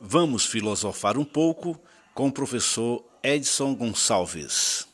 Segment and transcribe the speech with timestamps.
[0.00, 1.80] Vamos filosofar um pouco
[2.14, 4.86] com o professor Edson Gonçalves.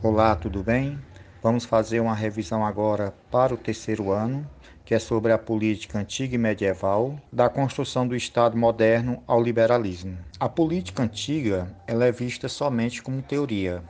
[0.00, 0.96] Olá, tudo bem?
[1.42, 4.48] Vamos fazer uma revisão agora para o terceiro ano,
[4.84, 10.16] que é sobre a política antiga e medieval, da construção do Estado moderno ao liberalismo.
[10.38, 13.82] A política antiga ela é vista somente como teoria,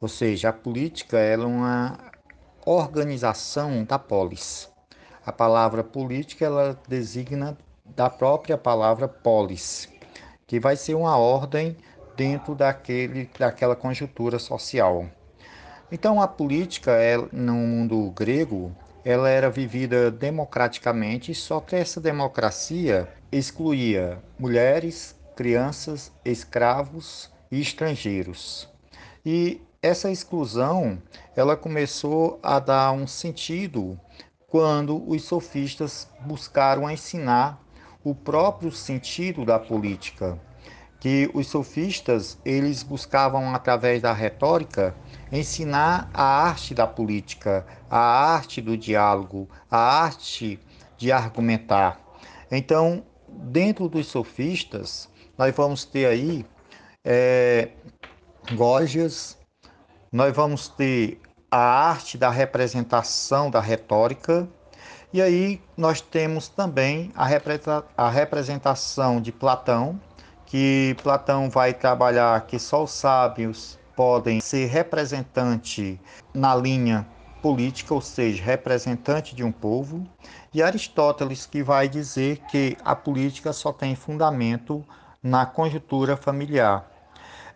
[0.00, 1.98] ou seja, a política ela é uma
[2.64, 4.70] organização da polis.
[5.26, 7.58] A palavra política ela designa
[7.96, 9.88] da própria palavra polis,
[10.46, 11.76] que vai ser uma ordem
[12.16, 15.06] dentro daquele, daquela conjuntura social.
[15.90, 23.08] Então a política é, no mundo grego ela era vivida democraticamente, só que essa democracia
[23.32, 28.68] excluía mulheres, crianças, escravos e estrangeiros.
[29.24, 31.00] E essa exclusão
[31.34, 33.98] ela começou a dar um sentido
[34.46, 37.58] quando os sofistas buscaram ensinar
[38.02, 40.38] o próprio sentido da política,
[40.98, 44.94] que os sofistas eles buscavam através da retórica
[45.32, 50.58] ensinar a arte da política, a arte do diálogo, a arte
[50.98, 51.98] de argumentar.
[52.50, 56.44] Então, dentro dos sofistas, nós vamos ter aí
[57.02, 57.70] é,
[60.12, 64.48] nós vamos ter a arte da representação da retórica,
[65.12, 70.00] e aí nós temos também a representação de Platão,
[70.46, 76.00] que Platão vai trabalhar que só os sábios podem ser representante
[76.32, 77.06] na linha
[77.42, 80.06] política, ou seja, representante de um povo,
[80.52, 84.84] e Aristóteles que vai dizer que a política só tem fundamento
[85.22, 86.88] na conjuntura familiar.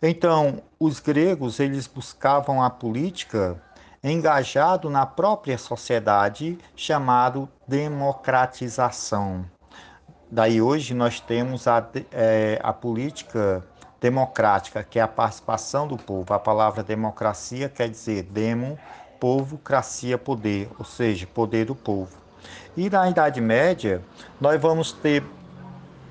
[0.03, 3.61] Então, os gregos eles buscavam a política
[4.05, 9.45] engajado na própria sociedade, chamado democratização.
[10.31, 13.65] Daí hoje nós temos a, é, a política
[14.01, 16.35] democrática, que é a participação do povo.
[16.35, 18.79] A palavra democracia quer dizer demo,
[19.19, 22.15] povo, cracia, poder, ou seja, poder do povo.
[22.77, 24.03] E na Idade Média,
[24.39, 25.25] nós vamos ter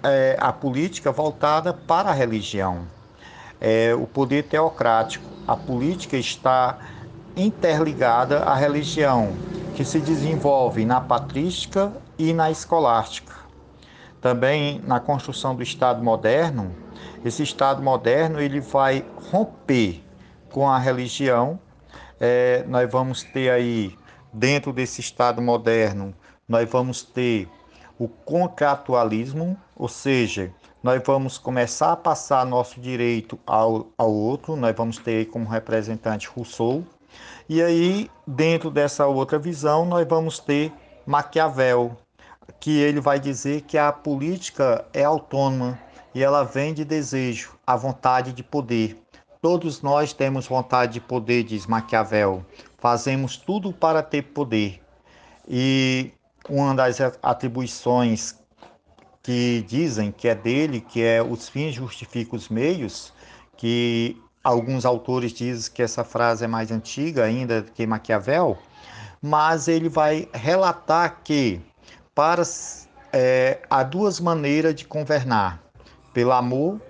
[0.01, 2.87] é, a política voltada para a religião
[3.63, 5.25] é, o poder teocrático.
[5.47, 6.77] A política está
[7.35, 9.33] interligada à religião,
[9.75, 13.33] que se desenvolve na patrística e na escolástica.
[14.21, 16.73] Também na construção do Estado moderno,
[17.25, 20.03] esse Estado moderno ele vai romper
[20.51, 21.59] com a religião.
[22.19, 23.97] É, nós vamos ter aí,
[24.31, 26.13] dentro desse Estado moderno,
[26.47, 27.49] nós vamos ter
[27.97, 34.75] o contratualismo, ou seja, nós vamos começar a passar nosso direito ao, ao outro, nós
[34.75, 36.83] vamos ter como representante Rousseau,
[37.47, 40.71] e aí, dentro dessa outra visão, nós vamos ter
[41.05, 41.97] Maquiavel,
[42.59, 45.79] que ele vai dizer que a política é autônoma
[46.15, 48.97] e ela vem de desejo, a vontade de poder.
[49.41, 52.45] Todos nós temos vontade de poder, diz Maquiavel.
[52.77, 54.81] Fazemos tudo para ter poder.
[55.47, 56.11] E
[56.49, 58.35] uma das atribuições
[59.21, 63.13] que dizem que é dele, que é os fins justificam os meios,
[63.57, 68.57] que alguns autores dizem que essa frase é mais antiga ainda que Maquiavel,
[69.21, 71.61] mas ele vai relatar que
[72.13, 72.43] para
[73.13, 75.61] é, há duas maneiras de governar,
[76.13, 76.81] pelo amor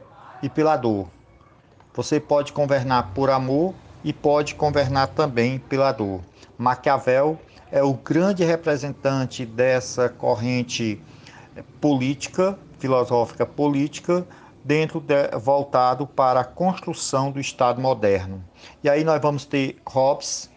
[0.41, 1.07] e pela dor.
[1.93, 6.21] Você pode governar por amor e pode governar também pela dor.
[6.57, 7.39] Maquiavel
[7.71, 11.01] é o grande representante dessa corrente
[11.79, 14.25] política, filosófica política,
[14.63, 18.43] dentro de, voltado para a construção do Estado moderno.
[18.83, 20.49] E aí nós vamos ter Hobbes,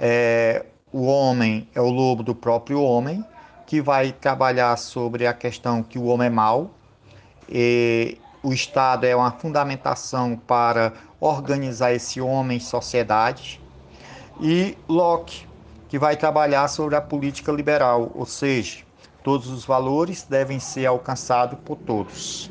[0.00, 3.24] é, o homem é o lobo do próprio homem,
[3.66, 6.70] que vai trabalhar sobre a questão que o homem é mau,
[7.48, 13.60] e o Estado é uma fundamentação para organizar esse homem em sociedade,
[14.40, 15.46] e Locke,
[15.88, 18.84] que vai trabalhar sobre a política liberal, ou seja,
[19.22, 22.50] Todos os valores devem ser alcançados por todos.